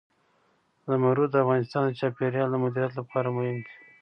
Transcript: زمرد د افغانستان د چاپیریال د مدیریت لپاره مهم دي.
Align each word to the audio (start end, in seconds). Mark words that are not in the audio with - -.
زمرد 0.89 1.29
د 1.31 1.35
افغانستان 1.43 1.83
د 1.87 1.91
چاپیریال 1.99 2.49
د 2.51 2.55
مدیریت 2.63 2.93
لپاره 2.99 3.27
مهم 3.37 3.57
دي. 3.65 3.73